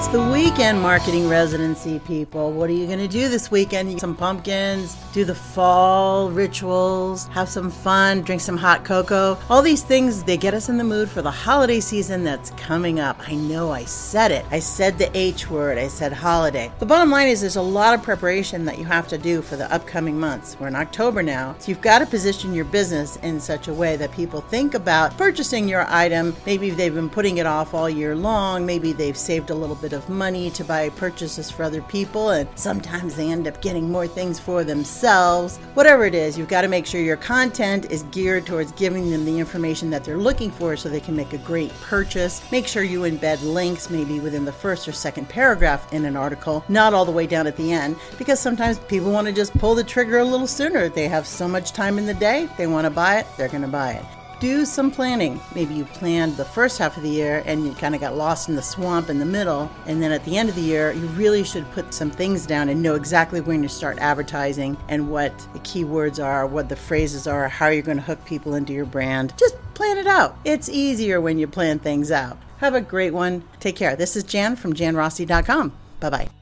[0.00, 2.52] It's the weekend marketing residency, people.
[2.52, 4.00] What are you going to do this weekend?
[4.00, 9.36] Some pumpkins, do the fall rituals, have some fun, drink some hot cocoa.
[9.50, 12.98] All these things, they get us in the mood for the holiday season that's coming
[12.98, 13.20] up.
[13.28, 14.46] I know I said it.
[14.50, 15.76] I said the H word.
[15.76, 16.72] I said holiday.
[16.78, 19.56] The bottom line is there's a lot of preparation that you have to do for
[19.56, 20.56] the upcoming months.
[20.58, 23.96] We're in October now, so you've got to position your business in such a way
[23.96, 26.34] that people think about purchasing your item.
[26.46, 28.64] Maybe they've been putting it off all year long.
[28.64, 32.48] Maybe they've saved a little bit of money to buy purchases for other people, and
[32.54, 35.58] sometimes they end up getting more things for themselves.
[35.74, 39.24] Whatever it is, you've got to make sure your content is geared towards giving them
[39.24, 42.42] the information that they're looking for so they can make a great purchase.
[42.52, 46.64] Make sure you embed links maybe within the first or second paragraph in an article,
[46.68, 49.74] not all the way down at the end, because sometimes people want to just pull
[49.74, 50.88] the trigger a little sooner.
[50.88, 53.62] They have so much time in the day, they want to buy it, they're going
[53.62, 55.38] to buy it do some planning.
[55.54, 58.48] Maybe you planned the first half of the year and you kind of got lost
[58.48, 59.70] in the swamp in the middle.
[59.86, 62.68] And then at the end of the year, you really should put some things down
[62.68, 67.26] and know exactly when to start advertising and what the keywords are, what the phrases
[67.26, 69.34] are, how you're going to hook people into your brand.
[69.36, 70.36] Just plan it out.
[70.44, 72.38] It's easier when you plan things out.
[72.58, 73.44] Have a great one.
[73.60, 73.94] Take care.
[73.94, 75.72] This is Jan from janrossi.com.
[76.00, 76.39] Bye bye.